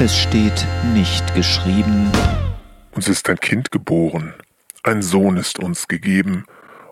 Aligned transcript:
Es 0.00 0.18
steht 0.18 0.66
nicht 0.92 1.34
geschrieben. 1.36 2.10
Uns 2.90 3.06
ist 3.06 3.30
ein 3.30 3.38
Kind 3.38 3.70
geboren, 3.70 4.34
ein 4.82 5.02
Sohn 5.02 5.36
ist 5.36 5.60
uns 5.60 5.86
gegeben, 5.86 6.44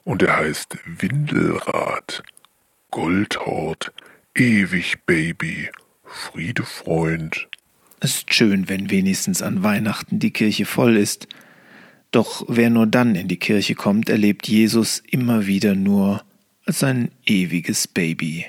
und 0.04 0.22
er 0.22 0.36
heißt 0.36 0.78
Windelrad, 0.86 2.22
Goldhort, 2.92 3.92
ewig 4.36 5.04
Baby, 5.04 5.68
Friedefreund. 6.04 7.48
Es 7.98 8.18
ist 8.18 8.32
schön, 8.32 8.68
wenn 8.68 8.88
wenigstens 8.88 9.42
an 9.42 9.64
Weihnachten 9.64 10.20
die 10.20 10.30
Kirche 10.30 10.64
voll 10.64 10.96
ist. 10.96 11.27
Doch 12.12 12.45
wer 12.46 12.70
nur 12.70 12.87
dann 12.87 13.16
in 13.16 13.27
die 13.27 13.38
Kirche 13.38 13.74
kommt, 13.74 14.10
erlebt 14.10 14.46
Jesus 14.46 15.02
immer 15.10 15.46
wieder 15.46 15.74
nur 15.74 16.23
als 16.66 16.84
ein 16.84 17.10
ewiges 17.27 17.88
Baby. 17.88 18.46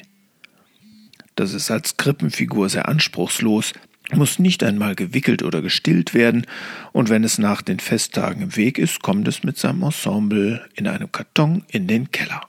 Das 1.36 1.54
ist 1.54 1.71
als 1.71 1.97
Krippenfigur 1.97 2.70
sehr 2.70 2.88
anspruchslos, 2.88 3.74
muss 4.12 4.39
nicht 4.39 4.64
einmal 4.64 4.96
gewickelt 4.96 5.43
oder 5.43 5.62
gestillt 5.62 6.14
werden, 6.14 6.46
und 6.92 7.10
wenn 7.10 7.24
es 7.24 7.38
nach 7.38 7.61
den 7.61 7.80
Festtagen 7.80 8.42
im 8.42 8.56
Weg 8.56 8.78
ist, 8.78 9.02
kommt 9.02 9.28
es 9.28 9.44
mit 9.44 9.57
seinem 9.57 9.84
Ensemble 9.84 10.68
in 10.75 10.88
einem 10.88 11.11
Karton 11.11 11.64
in 11.70 11.88
den 11.88 12.11
Keller. 12.11 12.42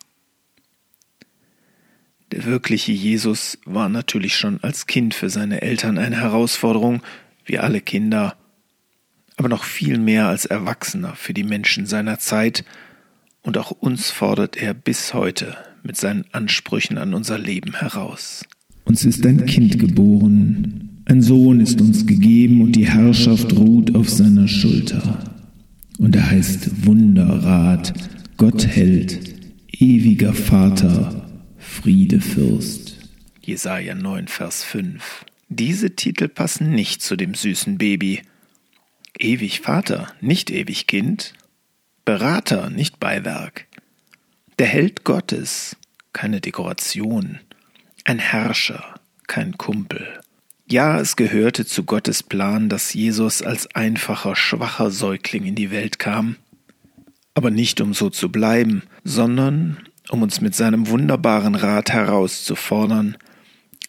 Der 2.32 2.44
wirkliche 2.44 2.92
Jesus 2.92 3.58
war 3.64 3.88
natürlich 3.88 4.36
schon 4.36 4.62
als 4.62 4.86
Kind 4.86 5.14
für 5.14 5.30
seine 5.30 5.62
Eltern 5.62 5.98
eine 5.98 6.16
Herausforderung, 6.16 7.02
wie 7.44 7.58
alle 7.58 7.80
Kinder, 7.80 8.36
aber 9.36 9.48
noch 9.48 9.64
viel 9.64 9.98
mehr 9.98 10.26
als 10.28 10.44
Erwachsener 10.44 11.14
für 11.14 11.34
die 11.34 11.44
Menschen 11.44 11.86
seiner 11.86 12.18
Zeit, 12.18 12.64
und 13.42 13.58
auch 13.58 13.70
uns 13.70 14.10
fordert 14.10 14.56
er 14.56 14.72
bis 14.72 15.12
heute 15.12 15.56
mit 15.82 15.96
seinen 15.96 16.24
Ansprüchen 16.32 16.96
an 16.96 17.12
unser 17.12 17.38
Leben 17.38 17.74
heraus. 17.74 18.44
Uns 18.84 19.04
ist 19.04 19.24
ein 19.24 19.44
Kind 19.46 19.78
geboren, 19.78 20.83
ein 21.06 21.20
Sohn 21.20 21.60
ist 21.60 21.80
uns 21.80 22.06
gegeben 22.06 22.62
und 22.62 22.72
die 22.72 22.88
Herrschaft 22.88 23.52
ruht 23.52 23.94
auf 23.94 24.08
seiner 24.08 24.48
Schulter. 24.48 25.18
Und 25.98 26.16
er 26.16 26.30
heißt 26.30 26.86
Wunderrat, 26.86 27.92
Gottheld, 28.38 29.20
ewiger 29.70 30.32
Vater, 30.32 31.28
Friedefürst. 31.58 32.96
Jesaja 33.42 33.94
9, 33.94 34.28
Vers 34.28 34.64
5. 34.64 35.26
Diese 35.50 35.94
Titel 35.94 36.28
passen 36.28 36.70
nicht 36.70 37.02
zu 37.02 37.16
dem 37.16 37.34
süßen 37.34 37.76
Baby. 37.76 38.22
Ewig 39.18 39.60
Vater, 39.60 40.08
nicht 40.22 40.50
ewig 40.50 40.86
Kind. 40.86 41.34
Berater, 42.06 42.70
nicht 42.70 42.98
Beiwerk. 42.98 43.66
Der 44.58 44.66
Held 44.66 45.04
Gottes, 45.04 45.76
keine 46.14 46.40
Dekoration. 46.40 47.40
Ein 48.04 48.18
Herrscher, 48.18 48.94
kein 49.26 49.58
Kumpel. 49.58 50.20
Ja, 50.66 50.98
es 50.98 51.16
gehörte 51.16 51.66
zu 51.66 51.84
Gottes 51.84 52.22
Plan, 52.22 52.70
dass 52.70 52.94
Jesus 52.94 53.42
als 53.42 53.74
einfacher, 53.74 54.34
schwacher 54.34 54.90
Säugling 54.90 55.44
in 55.44 55.54
die 55.54 55.70
Welt 55.70 55.98
kam. 55.98 56.36
Aber 57.34 57.50
nicht 57.50 57.80
um 57.82 57.92
so 57.92 58.08
zu 58.08 58.32
bleiben, 58.32 58.82
sondern 59.02 59.78
um 60.08 60.22
uns 60.22 60.40
mit 60.40 60.54
seinem 60.54 60.88
wunderbaren 60.88 61.54
Rat 61.54 61.90
herauszufordern, 61.92 63.18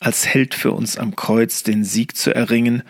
als 0.02 0.28
Held 0.28 0.54
für 0.54 0.72
uns 0.72 0.98
am 0.98 1.16
Kreuz 1.16 1.64
den 1.64 1.86
Sieg 1.86 2.18
zu 2.18 2.36
erringen 2.36 2.84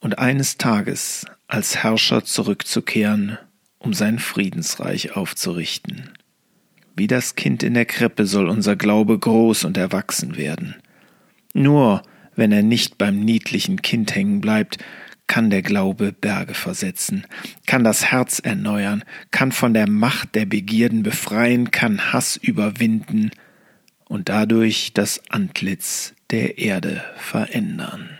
und 0.00 0.18
eines 0.18 0.58
Tages 0.58 1.24
als 1.48 1.76
Herrscher 1.76 2.24
zurückzukehren, 2.24 3.38
um 3.78 3.94
sein 3.94 4.18
Friedensreich 4.18 5.16
aufzurichten. 5.16 6.10
Wie 6.94 7.06
das 7.06 7.36
Kind 7.36 7.62
in 7.62 7.74
der 7.74 7.86
Krippe 7.86 8.26
soll 8.26 8.48
unser 8.48 8.76
Glaube 8.76 9.18
groß 9.18 9.64
und 9.64 9.78
erwachsen 9.78 10.36
werden. 10.36 10.76
Nur 11.54 12.02
wenn 12.36 12.52
er 12.52 12.62
nicht 12.62 12.98
beim 12.98 13.20
niedlichen 13.20 13.82
Kind 13.82 14.14
hängen 14.14 14.40
bleibt, 14.40 14.78
kann 15.26 15.50
der 15.50 15.62
Glaube 15.62 16.12
Berge 16.12 16.54
versetzen, 16.54 17.26
kann 17.66 17.84
das 17.84 18.04
Herz 18.12 18.40
erneuern, 18.40 19.04
kann 19.30 19.52
von 19.52 19.72
der 19.72 19.88
Macht 19.88 20.34
der 20.34 20.46
Begierden 20.46 21.02
befreien, 21.02 21.70
kann 21.70 22.12
Hass 22.12 22.36
überwinden 22.36 23.30
und 24.04 24.28
dadurch 24.28 24.92
das 24.92 25.22
Antlitz 25.30 26.14
der 26.30 26.58
Erde 26.58 27.02
verändern. 27.16 28.10